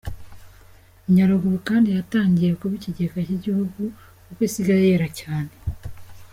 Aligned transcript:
Nyaruguru 1.13 1.57
kandi 1.69 1.89
yatangiye 1.97 2.51
kuba 2.59 2.73
ikigega 2.79 3.19
cy’igihugu, 3.27 3.81
kuko 4.25 4.41
isigaye 4.47 4.81
yera 4.89 5.07
cyane. 5.19 5.53